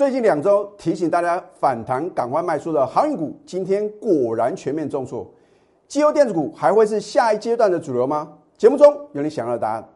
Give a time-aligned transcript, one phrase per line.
[0.00, 5.30] 最近两周提醒大家反弹赶快卖出的航运股，今天果然全面重挫。
[5.88, 8.32] 机油电子股还会是下一阶段的主流吗？
[8.56, 9.86] 节目中有你想要的答案。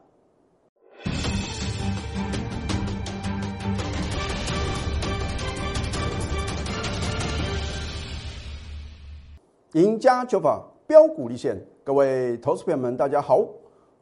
[9.72, 13.42] 赢家九法标股立现，各位投资朋友们，大家好，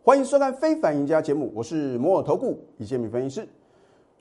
[0.02, 3.48] 欢迎收看《非凡赢家》节目，我是摩尔投顾李建民分析师。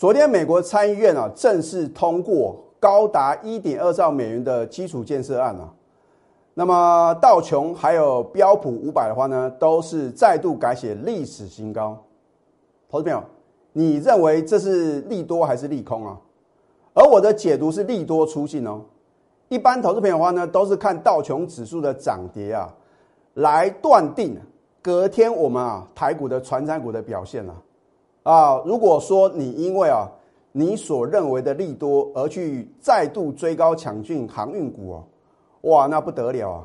[0.01, 5.71] 昨天，美国参议院啊正式通过高达一点二兆美元的基础建设案啊，
[6.55, 11.95] 那么道琼还有标普五百的话呢，都是再度改写历史新高。
[12.89, 13.23] 投资朋友，
[13.73, 16.17] 你认为这是利多还是利空啊？
[16.95, 18.81] 而我的解读是利多出尽哦。
[19.49, 22.73] 一般投资朋友的话呢，都是看道琼指数的涨跌啊，
[23.35, 24.35] 来断定
[24.81, 27.53] 隔天我们啊台股的传产股的表现啊。
[28.23, 30.07] 啊，如果说你因为啊
[30.51, 35.03] 你所认为的利多而去再度追高抢进航运股哦，
[35.61, 36.63] 哇，那不得了啊！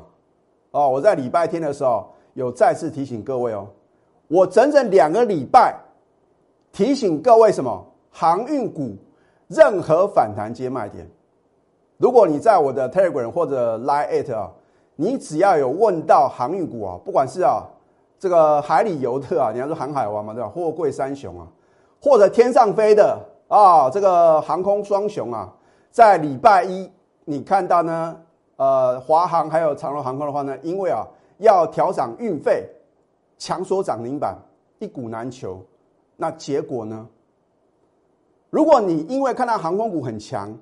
[0.71, 3.67] 哦，我在礼拜天的时候有再次提醒各位哦，
[4.27, 5.75] 我整整两个礼拜
[6.73, 7.85] 提醒各位什么？
[8.11, 8.95] 航运股
[9.47, 11.09] 任何反弹皆卖点。
[11.97, 14.51] 如果你在我的 Telegram 或者 Line at 啊，
[14.95, 17.63] 你只要有问到航运股啊，不管是啊
[18.19, 20.49] 这个海里游的啊，你要说航海王嘛对吧？
[20.49, 21.47] 货柜三雄啊，
[22.01, 25.53] 或者天上飞的啊，这个航空双雄啊，
[25.91, 26.89] 在礼拜一
[27.25, 28.19] 你看到呢，
[28.55, 31.05] 呃，华航还有长荣航空的话呢，因为啊
[31.37, 32.67] 要调涨运费，
[33.37, 34.35] 强缩涨停板，
[34.79, 35.63] 一股难求。
[36.15, 37.07] 那结果呢？
[38.49, 40.57] 如果你因为看到航空股很强，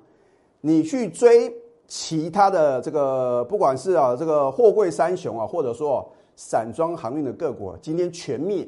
[0.60, 1.50] 你去追
[1.88, 8.66] 其他的这个，不管是啊这个货柜三雄啊，或者说散装航运的个股，今天全灭，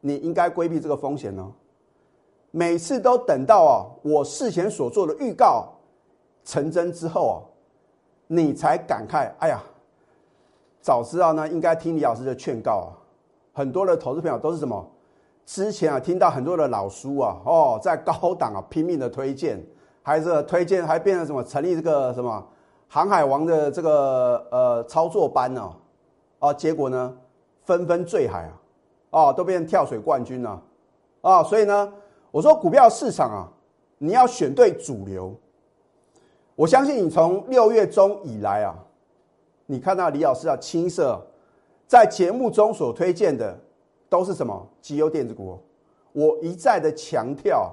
[0.00, 1.52] 你应该规避这个风险呢。
[2.52, 5.68] 每次都等到啊我事前所做的预告
[6.44, 7.36] 成真之后啊，
[8.28, 9.60] 你才感慨，哎呀，
[10.80, 12.88] 早知道呢应该听李老师的劝告啊。
[13.52, 14.88] 很多的投资朋友都是什么？
[15.44, 19.60] 之前啊听到很多的老书啊，哦，在高档啊拼命的推荐。
[20.02, 21.42] 还是推荐，还变成什么？
[21.44, 22.44] 成立这个什么
[22.88, 25.72] 航海王的这个呃操作班呢？
[26.40, 27.16] 啊，结果呢，
[27.64, 28.50] 纷纷坠海
[29.10, 30.60] 啊，啊，都变成跳水冠军了，
[31.20, 31.92] 啊，所以呢，
[32.32, 33.48] 我说股票市场啊，
[33.98, 35.32] 你要选对主流。
[36.56, 38.74] 我相信你从六月中以来啊，
[39.66, 41.24] 你看到李老师啊，青色
[41.86, 43.56] 在节目中所推荐的
[44.08, 44.68] 都是什么？
[44.80, 45.58] 绩优电子股。
[46.12, 47.72] 我一再的强调。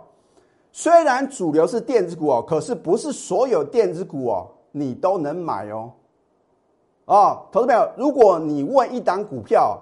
[0.72, 5.91] 虽然主流是电子股哦，可是不是所有电子股哦，你都能买哦。
[7.06, 9.81] 啊，投资朋友，如果你问一档股票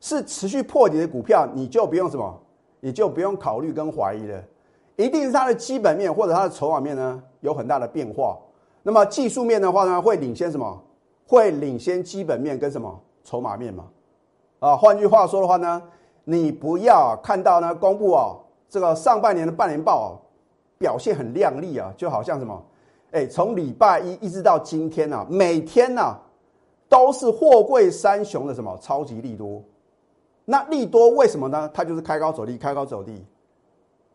[0.00, 2.40] 是持续破底的股票，你就不用什么，
[2.78, 4.40] 你就不用考虑跟怀疑了，
[4.94, 8.38] 一定是它的基本面或者它的筹码面呢有很大的变化。
[8.84, 10.80] 那么技术面的话呢，会领先什么？
[11.26, 13.84] 会领先基本面跟什么筹码面嘛？
[14.60, 15.82] 啊，换句话说的话呢，
[16.22, 18.38] 你不要看到呢公布哦
[18.68, 20.22] 这个上半年的半年报。
[20.78, 22.64] 表现很亮丽啊，就好像什么，
[23.10, 26.16] 哎，从礼拜一一直到今天呐，每天呐
[26.88, 29.60] 都是货柜三雄的什么超级利多。
[30.44, 31.68] 那利多为什么呢？
[31.74, 33.26] 它就是开高走低，开高走低，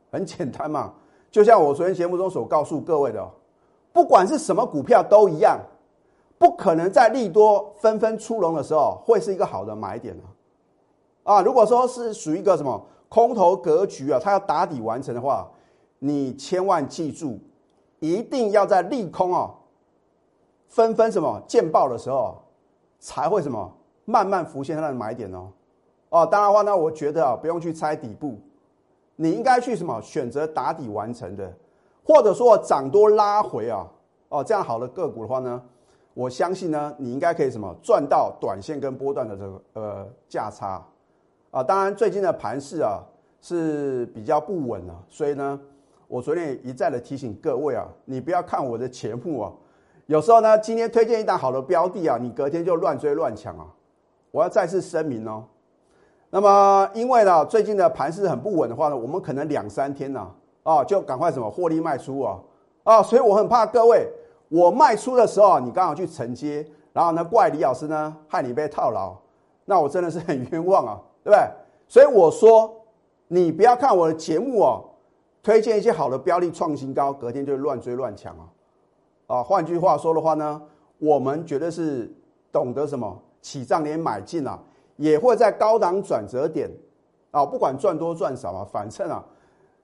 [0.09, 0.93] 很简单嘛。
[1.29, 3.29] 就像我昨天节目中所告诉各位的，
[3.91, 5.59] 不管是什么股票都一样，
[6.37, 11.35] 不可能在利多纷纷出笼的时候会是一个好的买点啊。
[11.35, 15.45] 啊，如果说是属于一个什么空头格局啊，它要打底完成的话。
[16.05, 17.39] 你千万记住，
[18.01, 19.49] 一定要在利空啊，
[20.67, 22.43] 纷纷什么见报的时候，
[22.99, 25.49] 才会什么慢慢浮现它的买点哦。
[26.09, 28.37] 哦，当然的话呢，我觉得啊，不用去猜底部，
[29.15, 31.49] 你应该去什么选择打底完成的，
[32.03, 33.87] 或者说涨多拉回啊，
[34.27, 35.63] 哦，这样好的个股的话呢，
[36.13, 40.85] 我相信呢，你应该可以什么赚到短线跟波段的这个呃价差
[41.49, 41.63] 啊。
[41.63, 43.01] 当然，最近的盘势啊
[43.39, 45.57] 是比较不稳啊，所以呢。
[46.13, 49.51] 我昨天一再的提醒各位啊，你不要看我的节目啊，
[50.05, 53.65] 有时候呢，今天推荐一档好的标的啊，你隔天就乱追乱抢啊。
[54.29, 55.43] 我要再次声明哦，
[56.29, 60.29] 那么因为呢，最近的盘势很不稳的话呢，我们可能两三天呢，
[60.61, 62.39] 啊，就赶快什么获利卖出啊，
[62.83, 64.07] 啊，所以我很怕各位，
[64.49, 69.15] 我卖出的时候你刚好去承接，然后呢，怪李老师呢害你被套牢，
[69.65, 71.49] 那我真的是很冤枉啊，对不对？
[71.87, 72.71] 所以我说，
[73.27, 74.91] 你不要看我的节目哦。
[75.43, 78.47] 推荐一些好的标的创新高，隔天就乱追乱抢啊！
[79.27, 80.61] 啊，换句话说的话呢，
[80.99, 82.09] 我们绝对是
[82.49, 84.57] 懂得什么起涨点买进啊，
[84.95, 86.71] 也会在高档转折点
[87.31, 89.21] 啊，不管赚多赚少啊，反正啊，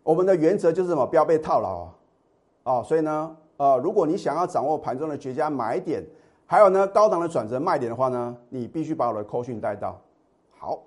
[0.01, 1.79] 我们的原则就是什么，不要被套牢
[2.63, 2.79] 啊！
[2.79, 6.01] 啊，所以呢，呃，如果你想要掌握盘中的绝佳买点，
[6.45, 9.99] 还有呢高档的转折卖点的话呢，你必须把我的扣讯带到。
[10.57, 10.79] 好，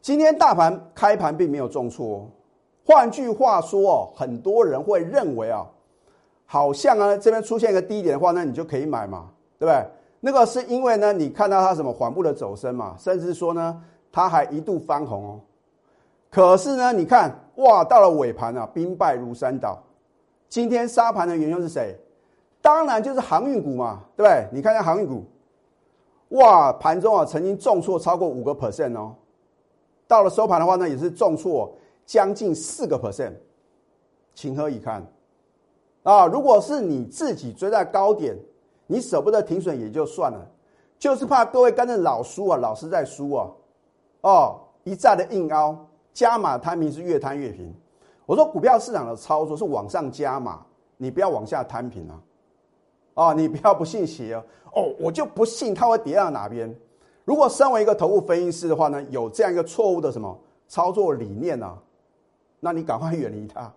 [0.00, 2.28] 今天大盘开盘并没有重挫，哦
[2.88, 5.66] 换句话说哦，很多人会认为啊，
[6.46, 9.86] 好像啊这边出现一个低点的话，那你就可以买嘛，对不对？
[10.20, 13.78] 那个是因为呢，你看到它什么缓步的走升嘛，甚至说呢，
[14.10, 15.40] 它还一度翻红哦。
[16.30, 19.78] 可是呢，你看哇，到了尾盘啊，兵败如山倒。
[20.48, 21.94] 今天杀盘的元凶是谁？
[22.62, 24.48] 当然就是航运股嘛，对不对？
[24.50, 25.24] 你看一下航运股，
[26.30, 29.14] 哇，盘中啊曾经重挫超过五个 percent 哦。
[30.06, 31.70] 到了收盘的话呢，也是重挫
[32.08, 33.34] 将近四个 percent，
[34.34, 35.06] 情何以堪
[36.02, 36.26] 啊？
[36.26, 38.34] 如果是你自己追在高点。
[38.90, 40.50] 你舍不得停损也就算了，
[40.98, 43.50] 就是怕各位跟着老输啊，老是在输啊，
[44.22, 45.76] 哦，一再的硬凹
[46.14, 47.70] 加码摊平是越摊越平。
[48.24, 50.64] 我说股票市场的操作是往上加码，
[50.96, 52.22] 你不要往下摊平啊，
[53.12, 56.74] 哦，你不要不信邪哦，哦，我就不信它会跌到哪边。
[57.26, 60.34] 如果身为一个头部分析师的话呢，有这样一个错误的什么
[60.66, 61.76] 操作理念呢，
[62.60, 63.72] 那你赶快远离它。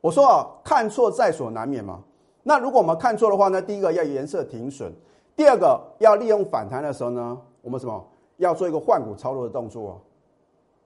[0.00, 2.00] 我说啊，看错在所难免嘛。
[2.42, 3.60] 那如果我们看错的话呢？
[3.60, 4.92] 第一个要颜色停损，
[5.36, 8.02] 第二个要利用反弹的时候呢，我们什么
[8.36, 10.00] 要做一个换股操作的动作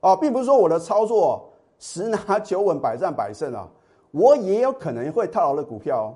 [0.01, 1.49] 哦，并不是说我的操作
[1.79, 3.69] 十拿九稳百战百胜啊，
[4.11, 6.15] 我也有可能会套牢的股票哦。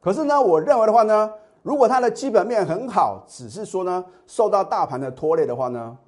[0.00, 1.30] 可是呢，我认为的话呢，
[1.62, 5.98] 如果它的基本面很好，只是说呢受到大盘的拖累的话呢，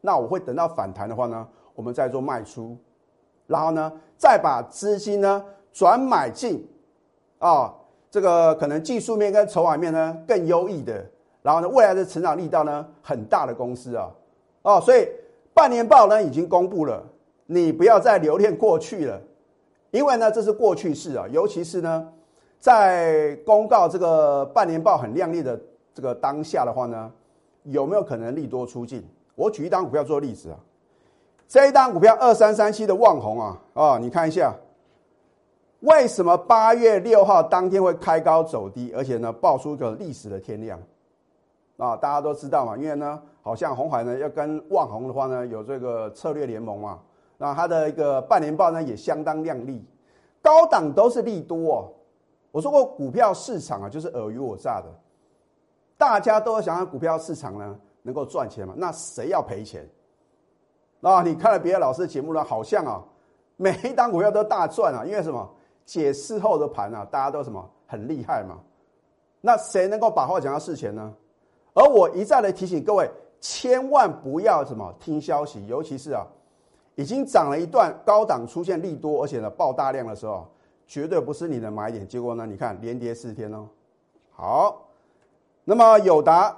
[0.00, 2.74] 那我会等到反弹的话呢，我们再做卖出，
[3.48, 6.64] 然后呢再把资金呢转买进
[7.40, 7.74] 啊。
[8.10, 11.04] 这个可能技术面跟筹码面呢更优异的，
[11.42, 14.10] 然后呢未来的成长力道呢很大的公司啊，
[14.62, 15.06] 哦，所以
[15.52, 17.06] 半年报呢已经公布了，
[17.44, 19.20] 你不要再留恋过去了，
[19.90, 22.08] 因为呢这是过去式啊，尤其是呢
[22.58, 25.60] 在公告这个半年报很亮丽的
[25.92, 27.12] 这个当下的话呢，
[27.64, 29.06] 有没有可能利多出尽？
[29.34, 30.56] 我举一档股票做例子啊，
[31.48, 34.54] 这一档股票二三三七的旺宏啊，啊，你看一下。
[35.80, 40.78] 为什么八月六号当天会开高走低，而且呢爆出一个历史的天量
[41.76, 41.96] 啊？
[41.96, 46.98] 大家都知道嘛，因为呢，好像红海呢要跟旺宏的话呢有这个策略联盟嘛，
[47.38, 49.82] 那它的一个半年报呢也相当亮丽，
[50.42, 51.94] 高档都是利多。
[52.50, 54.86] 我说过股票市场啊就是尔虞我诈的，
[55.96, 59.88] 大家都想要股票市场呢能够赚钱嘛，那谁要赔钱？
[61.00, 63.02] 啊，你看了别的老师的节目呢，好像啊
[63.56, 65.48] 每一档股票都大赚啊，因为什么？
[65.84, 68.58] 解释后的盘啊，大家都什么很厉害嘛？
[69.40, 71.14] 那谁能够把话讲到事前呢？
[71.72, 73.10] 而我一再的提醒各位，
[73.40, 76.26] 千万不要什么听消息，尤其是啊，
[76.94, 80.46] 已经涨了一段高档出现利多，而且呢爆大量的时候，
[80.86, 82.06] 绝对不是你的买点。
[82.06, 83.66] 结果呢，你看连跌四天哦。
[84.30, 84.88] 好，
[85.64, 86.54] 那么友达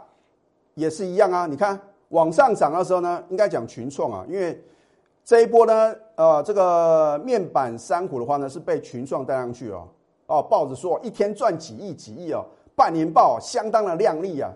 [0.74, 1.46] 也是一样啊。
[1.46, 4.62] 你看往上涨的时候呢，应该讲群创啊，因为。
[5.22, 9.86] 这一波呢，呃，这个面板三股的话呢，是被群创带上去哦。
[10.26, 14.50] 哦，报纸说一天赚几亿几亿哦，半年报相当的亮丽啊。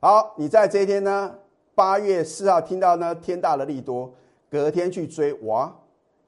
[0.00, 1.32] 好，你在这一天呢，
[1.74, 4.12] 八月四号听到呢天大的利多，
[4.50, 5.72] 隔天去追，哇，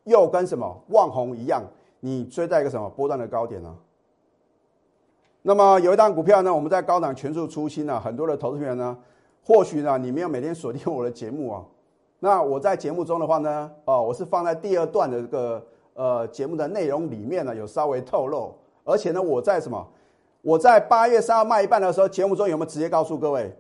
[0.05, 1.63] 又跟什么旺红一样，
[2.01, 3.77] 你追在一个什么波段的高点呢？
[5.43, 8.97] 那么有一档股票呢，我们在高档全数出清了，很多的投资人呢，
[9.45, 11.65] 或许呢你没有每天锁定我的节目啊。
[12.21, 18.55] 那我在节目中的话呢，哦，我是放在第二段的这个呃节目的内容里面呢，有稍微透露。
[18.85, 19.85] 而且呢，我在什么？
[20.41, 23.53] 我在八月三号卖一半的时候，节目中有没有直接告诉各位？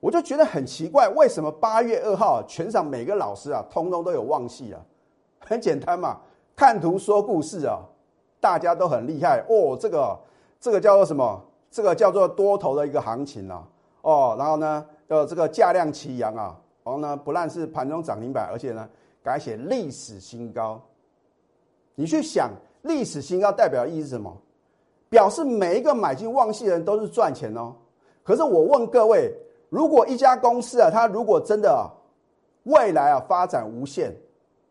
[0.00, 4.80] 我就觉得很奇怪，为什么八月二号全场每个老师啊，通通都有旺戏啊？
[5.40, 6.18] 很简单嘛，
[6.56, 7.78] 看图说故事啊，
[8.40, 9.76] 大家都很厉害哦。
[9.78, 10.18] 这个
[10.60, 11.40] 这个叫做什么？
[11.70, 13.62] 这个叫做多头的一个行情啊。
[14.02, 16.58] 哦，然后呢，呃，这个价量齐扬啊。
[16.84, 18.88] 然后呢，不但是盘中涨停板，而且呢，
[19.22, 20.80] 改写历史新高。
[21.94, 22.50] 你去想，
[22.82, 24.36] 历史新高代表意义是什么？
[25.08, 27.74] 表示每一个买进旺系人都是赚钱哦。
[28.24, 29.32] 可是我问各位，
[29.68, 31.88] 如果一家公司啊，它如果真的
[32.64, 34.12] 未来啊发展无限，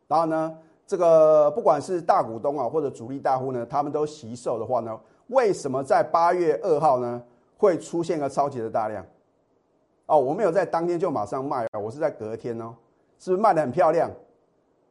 [0.08, 0.58] 然后呢，
[0.88, 7.22] 这个不管是大股东啊或者主力大户呢，他们都吸售的话呢，为什么在八月二号呢
[7.58, 9.06] 会出现个超级的大量？
[10.12, 12.76] 哦，我没有在当天就马上卖啊，我是在隔天哦，
[13.18, 14.12] 是不是卖的很漂亮？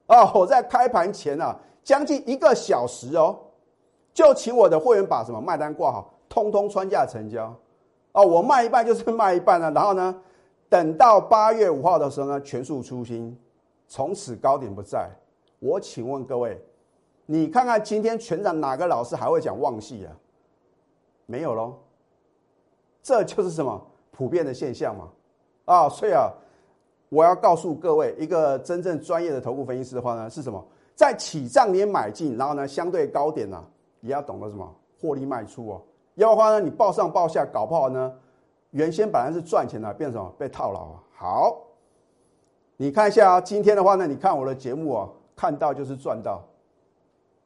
[0.07, 3.39] 啊，我在开盘前啊，将近一个小时哦，
[4.15, 7.55] 就请我的会员把什么卖单挂好，通通穿价成交。
[8.13, 10.23] 哦，我卖一半就是卖一半了，然后呢，
[10.71, 13.39] 等到八月五号的时候呢，全数出清，
[13.87, 15.07] 从此高点不在。
[15.59, 16.59] 我请问各位，
[17.27, 20.17] 你看看今天全场哪个老师还会讲旺系啊？
[21.27, 21.75] 没有喽。
[23.03, 23.87] 这就是什么
[24.21, 25.09] 普遍的现象嘛？
[25.65, 26.31] 啊，所以啊，
[27.09, 30.63] 我要告诉各位，一个真正专业的投顾分析师的话呢，是什么？
[30.95, 33.65] 在起涨点买进，然后呢，相对高点呢，
[34.03, 35.81] 也要懂得什么获利卖出哦。
[36.17, 38.13] 要不然呢，你报上报下，搞不好呢，
[38.73, 41.03] 原先本来是赚钱的，变成什么被套牢啊？
[41.17, 41.57] 好，
[42.77, 46.47] 你看一下啊，今天的话呢，你看我的节目啊，看到就是赚到。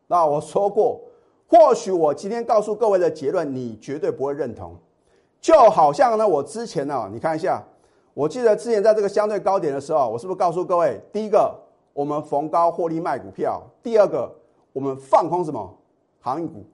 [0.09, 1.01] 那我说过，
[1.47, 4.77] 或许我今天告诉各位的结论，你绝对不会认同。
[5.45, 7.63] 就好像呢，我之前呢，你看一下，
[8.15, 11.55] 我记得之前在这个相对高点的时候，我是不是告诉各位，第一个？
[11.93, 13.63] 我们逢高获利卖股票。
[13.83, 14.35] 第二个，
[14.73, 15.79] 我们放空什么
[16.19, 16.65] 航运股？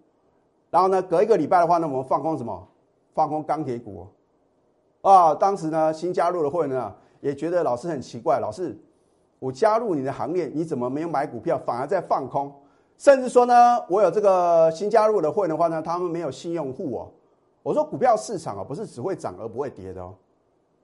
[0.71, 2.69] 然后呢，隔一个礼拜的话呢，我们放空什么？
[3.13, 4.07] 放空钢铁股。
[5.03, 8.79] 啊，当时呢，新加入的会员呢，也觉得老师很奇怪，老师，
[9.41, 12.55] 我加入你的行列，你怎么没有买股票，反而在放空？
[12.97, 17.11] 甚至说呢，我有这个新加入的会员的话呢，他们没有新用户哦。
[17.63, 20.15] 我说股票市场啊，不是只会涨而不会跌的哦。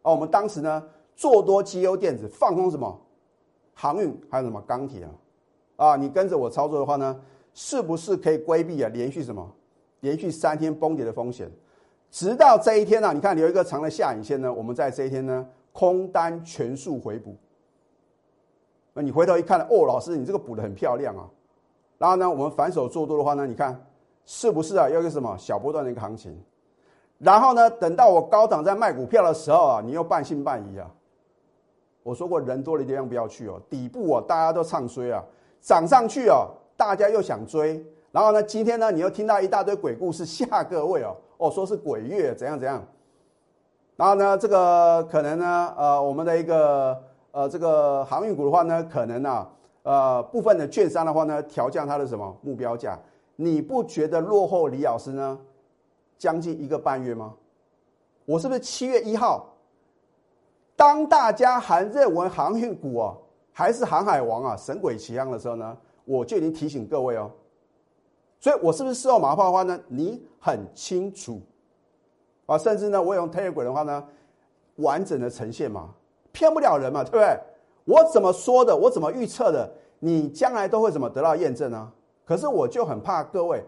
[0.02, 0.83] 哦，我们当时呢，
[1.14, 3.00] 做多绩优电子，放空什么？
[3.75, 5.11] 航运还有什么钢铁啊？
[5.76, 7.21] 啊，你跟着我操作的话呢，
[7.54, 9.50] 是不是可以规避啊连续什么
[10.00, 11.50] 连续三天崩跌的风险？
[12.11, 17.37] 直到这一天呢，你看留一个长的下影线呢，我们在这一天呢空单全数回补。
[18.95, 21.28] 那你回头一看，哦，老师你这个补的很漂亮啊。
[21.99, 23.85] 然后呢，我们反手做多的话呢，你看
[24.25, 24.88] 是不是啊？
[24.88, 26.38] 要个什么小波段的一个行情？
[27.19, 30.87] 然后呢，等到我高档在卖股票的时候啊，你又半信半疑啊。
[32.03, 33.61] 我说过，人多的地方不要去哦。
[33.69, 35.25] 底部啊，大家都唱衰啊，
[35.61, 37.85] 涨上去哦，大家又想追。
[38.13, 41.17] 然后呢，今天呢，你又听到一大堆鬼故事吓各位哦。
[41.39, 42.83] 哦，说是鬼月怎样怎样。
[43.97, 49.47] 然后呢，这个可能呢，呃，我们的一个呃这个航运股的话呢，可能呢，
[49.83, 52.99] 呃部分的券商的话呢，调降它的什么目标价。
[53.37, 55.39] 你不觉得落后李老师呢，
[56.19, 57.35] 将近一个半月吗？
[58.25, 59.55] 我是不是七月一号？
[60.75, 63.17] 当大家还认为航运股啊
[63.53, 67.31] 还是航海王啊神鬼奇航的时候呢，我就已经提醒各位哦。
[68.39, 69.81] 所以我是不是事后马后炮的话呢？
[69.89, 71.41] 你很清楚
[72.45, 74.07] 啊，甚至呢，我用 Telegram 的话呢，
[74.77, 75.95] 完整的呈现嘛，
[76.33, 77.39] 骗不了人嘛，对不对？
[77.85, 81.93] 我怎么说的，我怎么预测的，你将来都会怎么得到验证呢？
[82.25, 83.65] 可是我就很怕各位，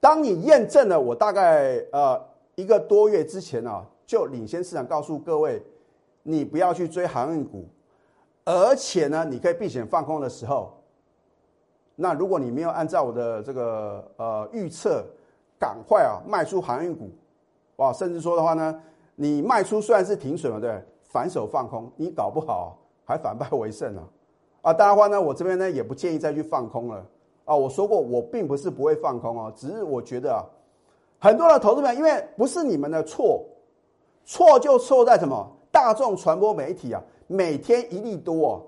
[0.00, 2.20] 当你验证了，我大概呃
[2.54, 5.62] 一个多月之前啊，就领先市场告诉各位。
[6.24, 7.66] 你不要去追航运股，
[8.44, 10.78] 而且呢，你可以避险放空的时候，
[11.94, 15.02] 那如果你没有按照我的这个呃预测，
[15.58, 17.10] 赶快啊卖出航运股，
[17.76, 18.78] 哇，甚至说的话呢，
[19.14, 22.76] 你卖出虽然是停损了，对，反手放空，你搞不好
[23.06, 24.02] 还反败为胜呢，
[24.60, 27.06] 啊，当然话呢，我这边呢也不建议再去放空了，
[27.48, 30.44] 啊，我说过我并不是不会放空哦，只是我觉得啊，
[31.18, 33.42] 很多的投资者因为不是你们的错，
[34.26, 35.50] 错就错在什么？
[35.72, 38.60] 大众传播媒体啊，每天一利多，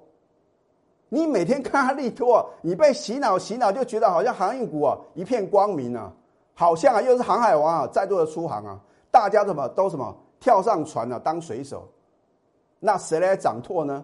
[1.10, 6.10] 你每天看它利多，你被洗脑洗脑，就觉得好像航运股啊一片光明啊，
[6.54, 11.87] 好像啊又是航海王啊再度的出航啊，大家怎么都什么跳上船啊当水手，
[12.78, 14.02] 那谁来掌舵呢？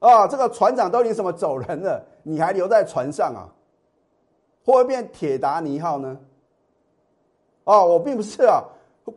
[0.00, 3.46] 啊，这个船长都已经什么走人了，你还留在船上啊？
[4.64, 6.18] 会不会变铁达尼号呢？
[7.64, 8.62] 哦，我并不是啊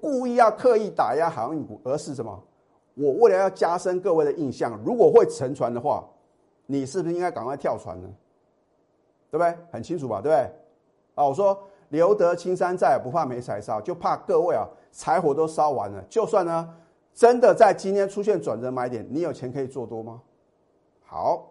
[0.01, 2.43] 故意要刻意打压航运股，而是什么？
[2.95, 6.03] 我为了要加深各位的印象，如果会沉船的话，
[6.65, 8.09] 你是不是应该赶快跳船呢？
[9.29, 9.55] 对不对？
[9.71, 10.21] 很清楚吧？
[10.21, 10.51] 对不对？
[11.15, 11.57] 啊，我说
[11.89, 16.01] 留得青山在，不怕没柴烧，就怕各位啊，柴火都烧完了。
[16.09, 16.73] 就算呢，
[17.13, 20.21] 真的在今天出现转折买点，你有钱可以做多吗？
[21.05, 21.49] 好，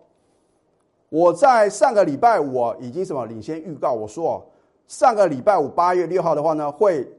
[1.16, 4.46] 我在上个礼拜五已经什么领先预告，我说
[4.86, 7.10] 上个礼拜五八月六号的话呢，会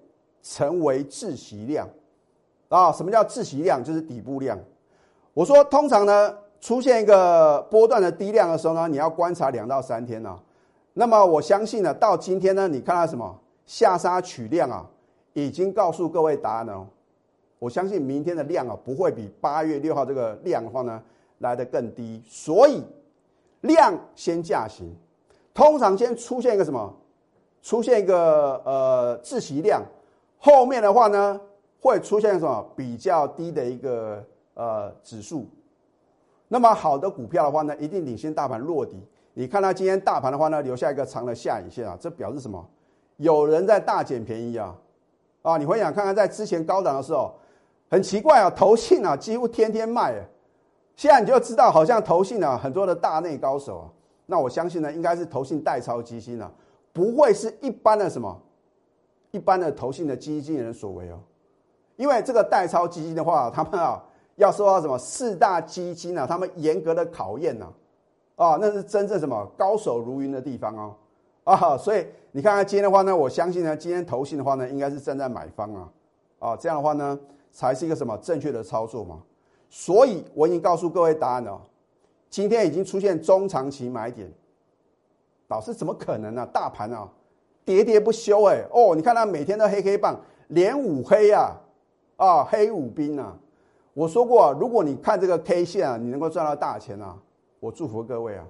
[0.44, 1.89] 成为窒息量。
[2.70, 3.84] 啊，什么叫自习量？
[3.84, 4.56] 就是底部量。
[5.34, 10.38] 我说，通常呢，出现一个波段的低量的时候呢，你要观察两到三天呢。
[10.94, 13.36] 那么我相信呢，到今天呢，你看到什么
[13.66, 14.88] 下杀取量啊，
[15.34, 16.88] 已经告诉各位答案了。
[17.58, 21.01] 我相信明天的量啊，不会比八月六号这个量的话呢
[21.39, 22.22] 来的更低。
[22.27, 22.84] 所以
[23.62, 24.96] 量先价行，
[25.54, 26.94] 通常先出现一个什么？
[27.62, 29.84] 出现一个呃自习量，
[30.38, 31.40] 后面的话呢？
[31.80, 34.24] 会出现什么比较低的一个
[34.56, 35.48] 呃指数？
[36.48, 38.98] 那么好的股票的话呢，一定领先大盘落底。
[39.34, 42.68] 你看到今天大盘的话呢，留下一个长的下影线啊，这表示什么？
[43.18, 44.76] 有人在大捡便宜啊！
[45.44, 47.34] 啊，你回想看看，在之前高档的时候，
[47.90, 50.16] 很奇怪啊，投信啊几乎天天卖，
[50.98, 53.86] 现在你就知道，好像投信啊很多的大内高手啊，
[54.25, 56.51] 那我相信呢，应该是投信代抄基金啊，
[56.92, 58.36] 不会是一般的什么
[59.30, 61.20] 一般的投信的基金经理人所为哦。
[61.98, 64.04] 因为这个代抄基金的话，他们啊
[64.38, 67.72] 要受到什么四大基金啊，他们严格的考验呢，
[68.36, 70.96] 啊，那是真正什么高手如云的地方哦，
[71.44, 75.89] 啊，所以你看看今天的话呢，我相信呢，今天投信的话呢，应该是站在买方啊，
[76.39, 77.20] 啊，这样的话呢，
[77.51, 79.22] 才是一个什么正确的操作嘛。
[79.70, 81.62] 所以我已经告诉各位答案了，
[82.30, 84.32] 今天已经出现中长期买点，
[85.48, 86.48] 老师怎么可能呢？
[86.54, 87.10] 大盘啊，
[87.66, 91.56] 喋喋不休哎，哦，你看它每天都黑黑棒，连五黑啊。
[92.18, 93.38] 啊，黑五兵啊！
[93.94, 97.16] 我说过，如果你看这个 K 线啊，你能够赚到大钱啊，
[97.60, 98.46] 我祝福各位啊！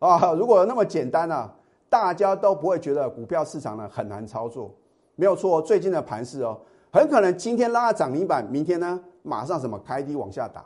[0.00, 1.54] 啊，如果那么简单啊，
[1.88, 4.74] 大家都不会觉得股票市场呢很难操作，
[5.14, 5.62] 没有错。
[5.62, 6.60] 最近的盘势哦，
[6.92, 10.64] 很可能今天拉涨停板，明天呢马上什么开低往下打，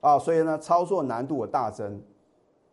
[0.00, 2.00] 啊，所以呢操作难度大增。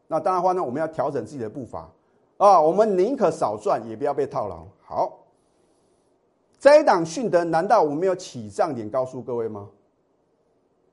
[0.07, 1.89] 那当然话呢，我们要调整自己的步伐
[2.37, 4.65] 啊，我们宁可少赚，也不要被套牢。
[4.81, 5.19] 好。
[6.57, 9.69] 这一档迅德，难道我没有起涨点告诉各位吗？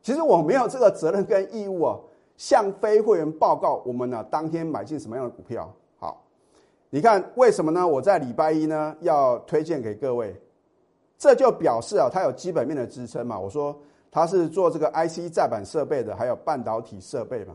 [0.03, 1.99] 其实我没有这个责任跟义务啊，
[2.37, 5.73] 向非会员报告我们呢当天买进什么样的股票。
[5.99, 6.23] 好，
[6.91, 7.87] 你看为什么呢？
[7.87, 10.39] 我在礼拜一呢要推荐给各位，
[11.23, 13.39] 这就表示啊，它有基本面的支撑嘛。
[13.39, 13.79] 我说
[14.11, 17.55] 它是做这个 IC 载板设备的，还有半导体设备嘛。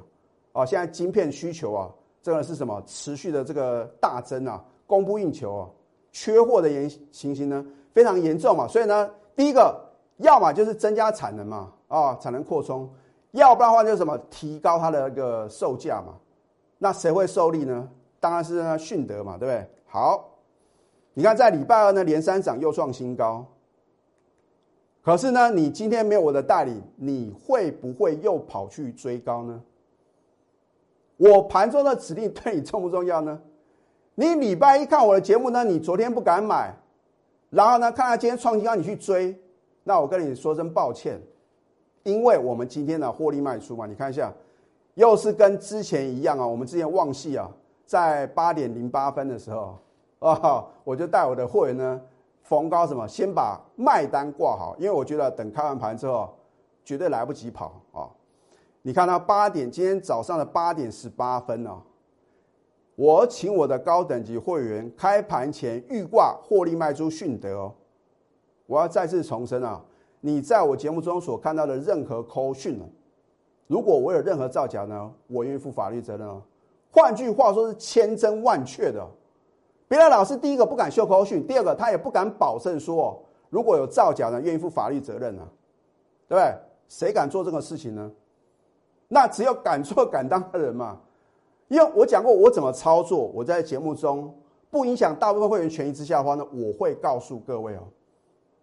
[0.54, 5.70] 哦，现在晶片需求啊，这个是什么持续的这个大增啊，供不应求啊，
[6.14, 7.66] 缺货的严情形呢？
[7.94, 9.78] 非常严重嘛，所以呢，第一个
[10.20, 12.88] 要么就是增加产能嘛，啊，产能扩充；
[13.32, 16.14] 要不然的话就是什么，提高它的一个售价嘛。
[16.78, 17.90] 那谁会受利呢？
[18.22, 19.70] 当然是迅德嘛，对不对？
[19.88, 20.24] 好，
[21.14, 23.46] 你看在礼拜二呢，连三涨又创新高。
[25.08, 29.64] 可是呢，你今天没有我的代理，你会不会又跑去追高呢？
[31.16, 33.40] 我盘中的指令对你重不重要呢？
[34.16, 36.76] 你礼拜一看我的节目呢，你昨天不敢买。
[37.50, 39.34] 然后呢，看到今天创新高，你去追，
[39.86, 41.18] 那我跟你说声抱歉，
[42.03, 44.29] 因为我们今天的获利卖出嘛，你看一下，
[44.96, 46.46] 又是跟之前一样啊。
[46.46, 47.50] 我们之前旺系啊，
[47.86, 49.79] 在八点零八分的时候
[50.20, 52.01] 啊，我就带我的会员呢
[52.48, 56.33] 逢高什么，先把卖单挂好，因为我觉得等开完盘之后，
[56.86, 58.07] 绝对来不及跑啊。
[58.81, 61.81] 你看到八点，今天早上的八点十八分呢。
[62.96, 67.74] 我请我的高等级会员开盘前预挂获利卖出迅德哦，
[68.66, 69.83] 我要再次重申啊，
[70.22, 72.81] 你在我节目中所看到的任何扣讯
[73.68, 76.42] 如果我有任何造假呢，我愿意负法律责任哦。
[76.90, 79.05] 换句话说，是千真万确的。
[79.88, 85.48] 别的老师第一个不敢秀口讯，第二个他也不敢保证说，如果有造假呢，愿意负法律责任啊，
[86.28, 86.54] 对不对？
[86.90, 88.12] 谁敢做这个事情呢？
[89.08, 91.00] 那只有敢做敢当的人嘛。
[91.70, 94.34] 因为我讲过我怎么操作，我在节目中
[94.70, 97.84] 不影响大部分会员权益之下的话呢，我会告诉各位哦。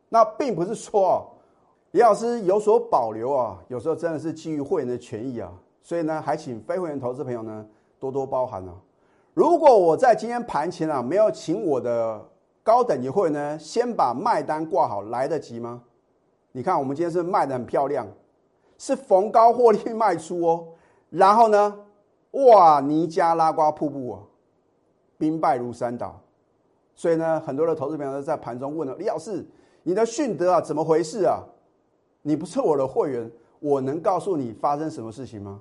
[0.08, 1.26] 那并不是说哦，
[1.90, 7.66] 李老师有所保留啊，有时候真的是基于会员的权益啊，所以呢，还请非会员投资朋友呢
[7.98, 8.74] 多多包涵啊。
[9.34, 12.24] 如果我在今天盘前啊没有请我的
[12.62, 15.82] 高等级会呢，先把卖单挂好，来得及吗？
[16.52, 18.06] 你看我们今天是卖的很漂亮，
[18.78, 20.68] 是逢高获利卖出哦，
[21.10, 21.76] 然后呢？
[22.30, 24.20] 哇，尼加拉瓜瀑布啊，
[25.18, 26.20] 兵败如山倒，
[26.94, 29.46] 所以呢，很多的投资朋友都在盘中问了李老师
[29.84, 31.42] ：“你的迅德啊，怎么回事啊？
[32.22, 35.60] 你不是我的会员，我能告诉你发生什么事情吗？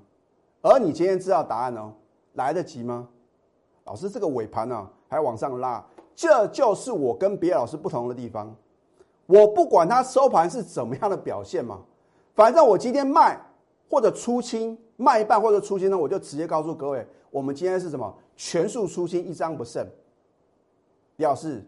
[0.62, 1.94] 而你今天知道答案哦，
[2.34, 3.08] 来得及吗？
[3.86, 5.84] 老师，这个尾盘呢还往上拉，
[6.16, 8.56] 这就是我跟别的老师不同的地方。
[9.26, 11.80] 我不管它收盘是怎么样的表现嘛，
[12.34, 13.40] 反正我今天卖
[13.90, 19.86] 或者出清。”卖一半或者出清呢，我就直接告诉各位，我们今天是什么全数出清，一张不剩。
[21.18, 21.66] 表示，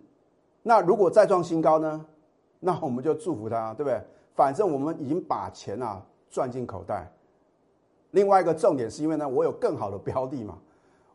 [0.61, 2.05] 那如果再创新高呢，
[2.59, 3.99] 那我们就祝福他，对不对？
[4.35, 5.99] 反正我们已经把钱啊
[6.29, 7.11] 赚进口袋。
[8.11, 10.55] 另外一个重点是因为呢，我有更好的标的嘛。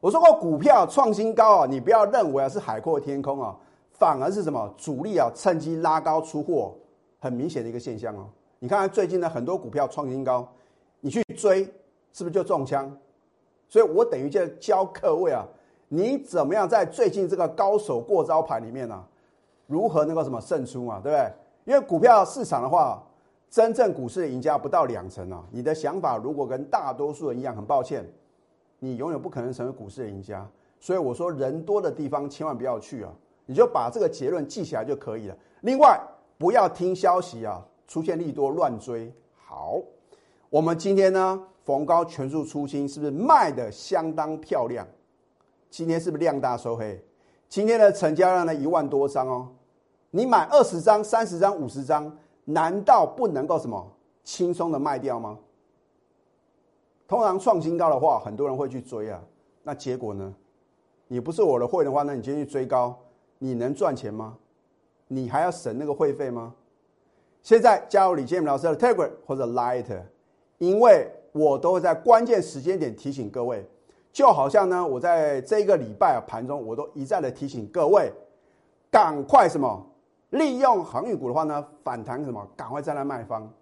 [0.00, 3.56] 我说过，股票创新高啊，你不要认为啊是海阔天空啊，
[3.92, 6.74] 反而是什么主力啊趁机拉高出货，
[7.18, 8.26] 很明显的一个现象哦。
[8.58, 10.48] 你看看最近呢，很多股票创新高，
[11.00, 11.72] 你去追。
[12.12, 12.90] 是不是就中枪？
[13.68, 15.46] 所以我等于就教各位啊，
[15.86, 19.00] 你怎么样在最近这个高手过招盘里面呢？
[19.68, 20.98] 如何能够什么胜出嘛？
[21.00, 21.32] 对不对？
[21.66, 23.00] 因为股票市场的话，
[23.48, 25.44] 真正股市的赢家不到两成啊。
[25.52, 28.04] 你的想法如果跟大多数人一样，很抱歉，
[28.80, 30.44] 你永远不可能成为股市的赢家。
[30.80, 33.12] 所以我说，人多的地方千万不要去啊！
[33.46, 35.36] 你就把这个结论记起来就可以了。
[35.60, 36.00] 另外，
[36.38, 39.12] 不要听消息啊，出现利多乱追。
[39.36, 39.78] 好，
[40.48, 41.46] 我们今天呢？
[41.62, 44.86] 逢高全数出清，是不是卖的相当漂亮？
[45.68, 47.00] 今天是不是量大收黑？
[47.48, 49.48] 今天的成交量呢一万多张哦，
[50.10, 53.86] 你买二十张、三十张、五十张，难道不能够什么
[54.24, 55.38] 轻松的卖掉吗？
[57.10, 59.20] 通常创新高的话，很多人会去追啊，
[59.64, 60.32] 那结果呢？
[61.08, 62.96] 你不是我的会的话，那你今天去追高，
[63.40, 64.36] 你能赚钱吗？
[65.08, 66.54] 你还要省那个会费吗？
[67.42, 69.86] 现在加入李建明老师的 Telegram 或者 Light，
[70.58, 73.68] 因为我都会在关键时间点提醒各位，
[74.12, 78.12] 就好像呢，我在这一个礼拜盘中，我都一再的提醒各位，
[78.88, 79.84] 赶快什么
[80.28, 83.52] 利用航运股的话呢，反弹什么，赶快再来卖方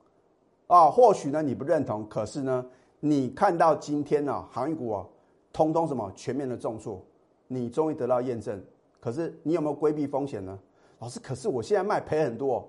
[0.66, 0.90] 啊！
[0.90, 2.62] 或许呢你不认同，可是呢，
[3.00, 5.06] 你看到今天呢航运股啊，
[5.52, 7.02] 通通什么全面的重挫。
[7.50, 8.62] 你终于得到验证，
[9.00, 10.58] 可是你有没有规避风险呢？
[10.98, 12.68] 老师，可是我现在卖赔很多，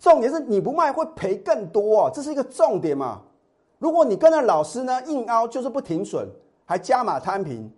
[0.00, 3.22] 重点是你不卖会赔更多啊，这是一个重点嘛。
[3.78, 6.28] 如果你跟着老师呢硬凹，就是不停损，
[6.64, 7.70] 还加码摊平，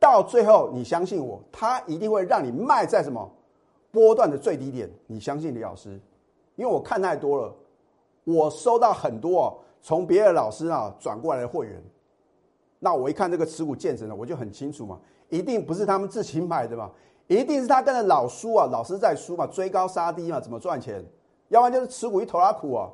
[0.00, 3.30] 到最后你相信我，他一定会让你卖在什么
[3.90, 4.88] 波段的最低点。
[5.06, 6.00] 你相信李老师，
[6.56, 7.54] 因为我看太多了，
[8.24, 11.78] 我收到很多从别的老师啊转过来的会员，
[12.78, 14.98] 那我一看这个持股见证了，我就很清楚嘛。
[15.28, 16.90] 一定不是他们自己买的嘛，
[17.26, 21.04] 一定是他跟着老叔啊，老师在输嘛，追高杀低嘛，怎么赚钱？
[21.48, 22.88] 要不然就是持股一头拉苦啊。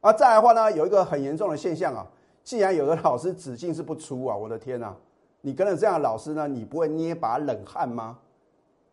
[0.00, 2.04] 啊，再来的话呢，有一个很严重的现象啊，
[2.42, 4.96] 既然有的老师止进是不出啊，我的天呐，
[5.42, 8.18] 你跟着这样的老师呢，你不会捏把冷汗吗？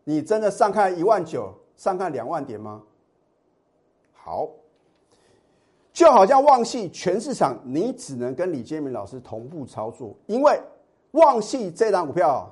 [0.03, 2.83] 你真的上看一万九，上看两万点吗？
[4.13, 4.47] 好，
[5.99, 10.57] 就好像旺系全市场，你只能跟李建明老师同步操作，因为
[11.11, 12.49] 旺系这张股票。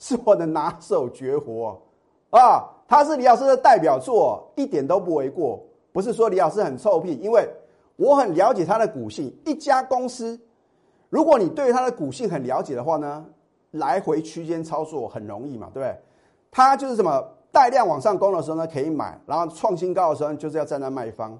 [0.00, 1.80] 是我的拿手绝活
[2.30, 2.68] 啊！
[2.88, 5.62] 他是李老师的代表作，一点都不为过。
[5.92, 7.48] 不是说李老师很臭屁，因为
[7.94, 9.32] 我很了解他的股性。
[9.46, 10.36] 一家公司，
[11.08, 13.24] 如果你对他的股性很了解的话呢，
[13.70, 15.96] 来回区间操作很容易嘛，对不对？
[16.50, 21.38] 他就是什么带量往上攻的时候呢，可以买；然后创新高的时候，就是要站在卖方。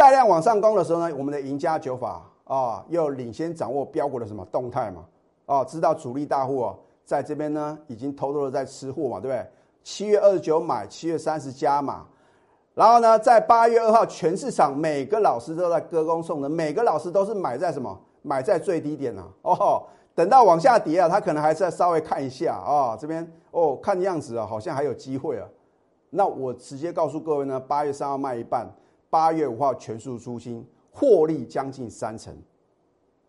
[0.00, 5.04] 大量往上攻的时候呢，我们的赢家九法啊，又领先掌握标股的什么动态嘛？
[5.44, 6.78] 哦，知道主力大户哦。
[7.04, 9.46] 在这边呢，已经偷偷的在吃货嘛，对不对？
[9.82, 12.06] 七月二十九买，七月三十加码，
[12.72, 17.94] 然后呢，在八月二号，全市场每个老师都在歌功颂德，每个老师都是买在什么？
[18.22, 19.22] 买在最低点呢？
[19.42, 19.82] 哦，
[20.14, 25.46] 等到往下跌啊，他可能还是要稍微看一下啊，这边哦，看样子啊，好像还有机会啊。
[26.08, 28.66] 那我直接告诉各位呢，八月三号卖一半，
[29.10, 32.34] 八月五号全数出清，获利将近三成。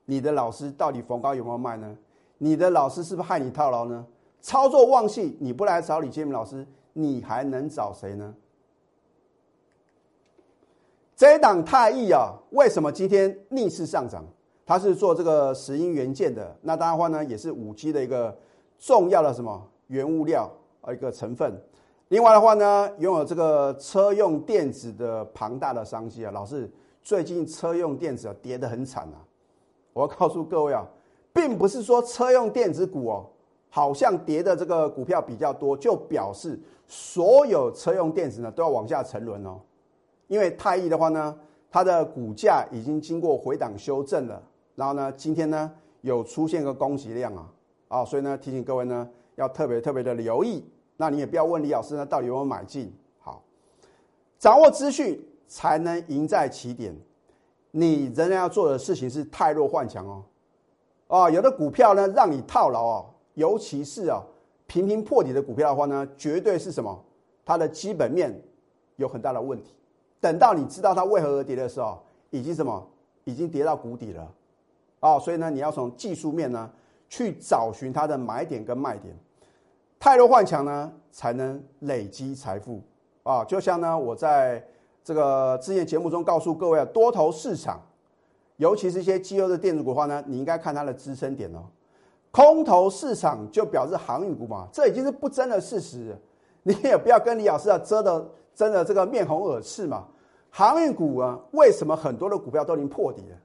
[0.06, 1.98] 你的老师到底逢高有没有卖呢？
[2.38, 4.06] 你的老师是不是害你套牢呢？
[4.41, 8.34] 操作忘戏，你不来找李建明老师，你还能找谁呢？
[11.15, 14.26] 这一档太易啊，为什么今天逆势上涨？
[14.65, 18.36] 它是做这个石英元件的，那当然话呢，也是五 G 的一个
[18.80, 21.62] 重要的什么原物料啊一个成分。
[22.12, 26.32] 另外的话呢，拥有这个车用电子的庞大的商机啊。
[26.32, 26.69] 老师，
[27.02, 29.15] 最近车用电子啊跌得很惨啊，
[29.93, 30.86] 我要告诉各位啊。
[31.32, 33.26] 并不是说车用电子股哦，
[33.69, 39.58] 好像跌的这个股票比较多，就表示所有车用电子呢都要往下沉沦哦。
[40.28, 41.34] 因为泰益的话呢，
[41.69, 44.43] 它的股价已经经过回档修正了，
[44.76, 45.71] 然后呢，今天呢
[46.02, 47.47] 有出现个供给量啊，
[47.88, 50.62] 啊，所以呢提醒各位呢要特别特别的留意。
[51.02, 53.42] 那你也不要问李老师呢到底有没有买进，好，
[54.38, 56.96] 掌握资讯才能赢在起点。
[57.72, 60.24] 你仍然要做的事情是太弱换强哦。
[61.08, 64.22] 啊，有的股票呢让你套牢啊，尤其是啊
[64.68, 67.04] 频频破底的股票的话呢，绝对是什么？
[67.44, 68.40] 它的基本面
[68.98, 69.74] 有很大的问题。
[70.20, 72.88] 等到你知道它为何而跌的时候，已经什么？
[73.24, 74.32] 已经跌到谷底了。
[75.00, 76.70] 哦，所以呢，你要从技术面呢
[77.10, 79.18] 去找寻它的买点跟卖点。
[80.02, 82.82] 太弱换强呢，才能累积财富
[83.22, 83.46] 啊。
[83.46, 84.66] 就像呢，我在
[85.04, 87.80] 这个之前节目中告诉各位啊，多头市场。
[88.58, 91.66] 尤其是一些绩优的电子股的话呢，你应该看它的支撑点哦。
[92.32, 96.18] 空头市场就表示航运股嘛，这已经是不争的事实。
[96.64, 100.08] 你也不要跟李老师啊遮的真的这个面红耳赤嘛。
[100.50, 103.38] 航运股啊，为什么很多的股票都已经破底了？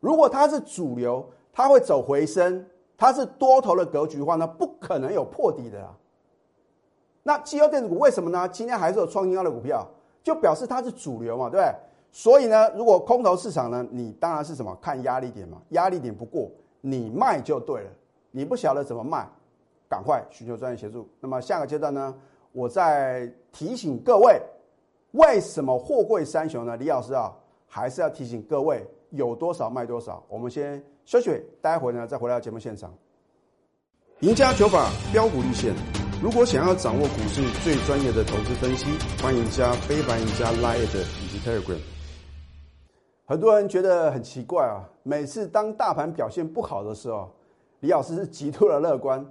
[0.00, 2.64] 如果它是主流，它会走回升，
[2.96, 5.94] 它是多头的格局的话呢，不可能有破底的啊。
[7.22, 8.48] 那绩优电子股为什么呢？
[8.48, 9.86] 今天还是有创新高的股票，
[10.22, 11.74] 就表示它是主流嘛，对不对？
[12.12, 17.90] 所以呢，如果空头市场呢，你当然是什么看压力点嘛，压力点不过，你卖就对了。
[18.30, 19.26] 你不晓得怎么卖，
[19.88, 21.08] 赶快寻求专业协助。
[21.18, 22.14] 那么下个阶段呢，
[22.52, 24.40] 我再提醒各位，
[25.12, 26.76] 为什么货柜三雄呢？
[26.76, 27.32] 李老师啊，
[27.66, 30.22] 还是要提醒各位有多少卖多少。
[30.28, 32.94] 我们先休息，待会呢再回到节目现场。
[34.20, 35.74] 赢家九法标股立线。
[36.22, 38.86] 如果想要掌握股市最专业的投资分析，
[39.22, 41.78] 欢迎加非凡、赢家 Line 以及 Telegram。
[43.26, 47.30] 很多人觉得很奇怪啊，每次当大盘表现不好的时候，
[47.80, 49.22] 李老师是极度的乐观；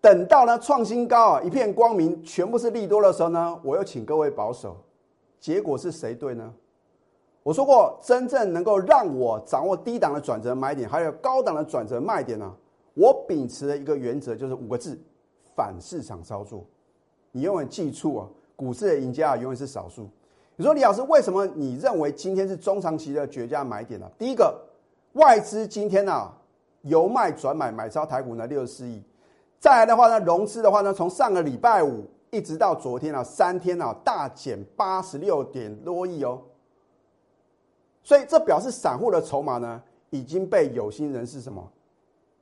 [0.00, 4.76] 等到呢创新高啊，一片光明，全部是利多的时候呢，我又请各位保守。
[5.38, 6.52] 结果是谁对呢？
[7.44, 12.52] 我说过，真正能够让我掌握低档的转折买点，还有高档的转折卖点呢？
[12.94, 14.98] 我秉持的一个原则就是五个字。
[15.54, 16.64] 反市场操作，
[17.30, 18.26] 你永远记住啊，
[18.56, 20.08] 股市的赢家永远是少数。
[20.56, 24.10] 你说李老师，为什么你认为今天是中长期的绝佳买点呢？
[24.18, 24.58] 第一个，
[25.12, 26.32] 外资今天呢
[26.80, 29.00] 由卖转买，买超台股呢六十四亿。
[29.60, 36.40] 再来的话呢，融资的话呢，从上个礼拜五一直到昨天啊，三天啊大减八十六点多亿哦。
[38.04, 41.68] 所以这表示散户的筹码呢已经被有心人士什么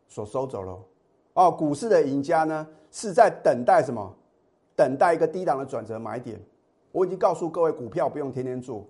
[0.08, 0.78] 所收走了。
[1.32, 4.14] 哦，股市的赢家呢是在等待什么？
[4.76, 6.38] 等待一个低档的转折买点。
[6.90, 8.84] 我已经告诉各位，股票不用天天做。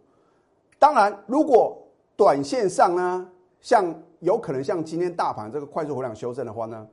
[0.78, 1.76] 当然，如果
[2.16, 3.30] 短线上呢，
[3.60, 6.88] 像有可能像今天大盘这个快速回量修正的话呢，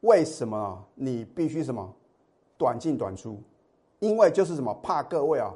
[0.00, 1.94] 为什么你必须什么
[2.56, 3.38] 短进短出？
[3.98, 5.52] 因为就是什么怕各位啊，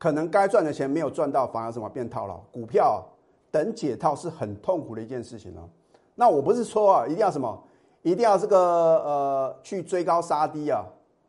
[0.00, 2.38] 可能该赚的钱没有赚到，反而什么变套牢。
[2.50, 3.04] 股票
[3.50, 5.68] 等解套是很痛苦的一件事情哦。
[6.14, 7.62] 那我不是说啊，一定要什么？
[8.00, 10.82] 一定要这个呃去追高杀低啊，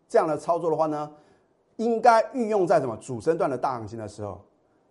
[0.08, 1.12] 这样的操作的话呢，
[1.76, 4.40] 应该运用在什么主升段的大行情的时候。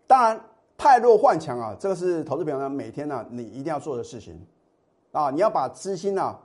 [0.06, 0.38] 当然，
[0.76, 4.38] 太弱换强啊，这个是投资朋友呢每天呢你一定要做的事情
[5.12, 5.30] 啊。
[5.30, 6.36] 你要把资金呢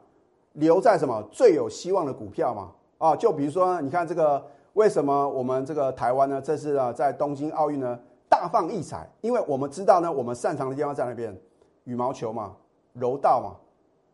[0.54, 4.42] 留在什么最有希望的股票嘛啊，就比如说你看这个
[4.76, 9.10] 为什么我们这个台湾呢这次啊在东京奥运呢大放异彩？
[9.20, 11.36] 因为我们知道呢我们擅长的地方在那边，
[11.84, 12.56] 羽毛球嘛，
[12.94, 13.56] 柔道嘛。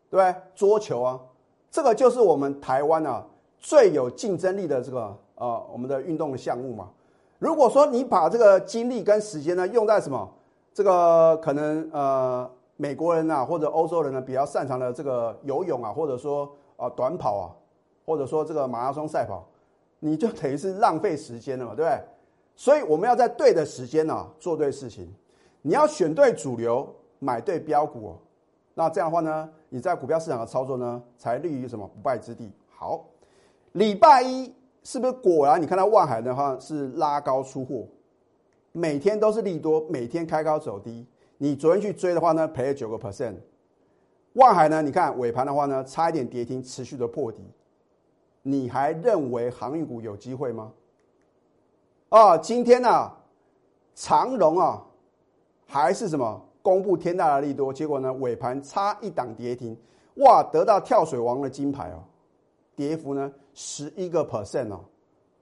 [0.09, 1.17] 对不对，桌球啊，
[1.69, 3.25] 这个就是我们台湾啊
[3.57, 6.89] 最有竞争力的这个呃我们的运动的项目嘛。
[7.39, 10.29] 如果说你把这个精力跟时间呢用在什么
[10.73, 17.55] 这个可能呃美国人啊或者欧洲人呢比较擅长的这个游泳啊或者说啊短跑啊
[18.05, 19.47] 或者说这个马拉松赛跑，
[20.03, 22.01] 你就等于是浪费时间了嘛，对不对？
[22.55, 25.07] 所以我们要在对的时间呢做对事情，
[25.61, 28.15] 你要选对主流，买对标股。
[28.73, 32.51] 那这样的话呢，你在股票市场的操作呢，才立于什么不败之地。
[32.69, 33.05] 好，
[33.73, 34.51] 礼拜一
[34.83, 37.87] 是不是果然你看到万海的话是拉高出货，
[38.71, 41.05] 每天都是利多，每天开高走低。
[41.37, 43.35] 你昨天去追的话呢，赔了九个 percent。
[44.33, 47.43] 万海呢，你看尾盘的话呢，差一点跌停，持续的破底。
[48.41, 50.71] 你还认为航运股有机会吗？
[52.09, 53.11] 啊，今天呢，
[53.95, 54.83] 长荣啊，
[55.65, 56.41] 还是什么？
[56.63, 59.75] 公布天大的利多，结果呢尾盘差一档跌停，
[60.17, 62.03] 哇，得到跳水王的金牌哦，
[62.75, 64.81] 跌幅呢十一个 percent 哦，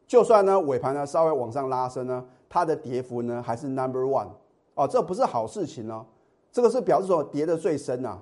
[0.08, 4.30] 就算呢尾盘呢稍微往上拉升呢，它的跌幅呢还是 number one
[4.76, 6.06] 哦，这不是好事情哦，
[6.54, 8.18] 这个是表示说跌的最深呐，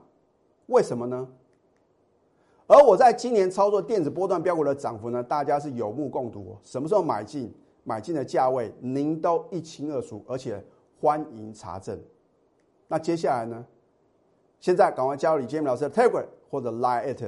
[0.66, 1.28] 为什么呢？
[2.68, 7.52] 而我在今年操作电子波段标股的涨幅呢，大家是有目共睹，什么时候买进，
[7.84, 10.62] 买进的价位您都一清二楚，而且
[11.00, 11.98] 欢迎查证。
[12.88, 13.66] 那接下来呢？
[14.60, 17.24] 现在赶快加入李建明老师的 Telegram 或者 Line it。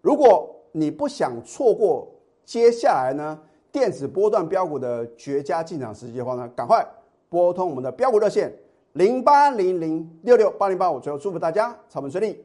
[0.00, 2.08] 如果你不想错过
[2.44, 3.38] 接下来呢
[3.70, 6.84] 电子波段标股的绝佳进场时机的话呢，赶快
[7.28, 8.52] 拨通我们的标股热线
[8.94, 10.98] 零八零零六六八零八五。
[10.98, 12.44] 最后祝福大家操盘顺利，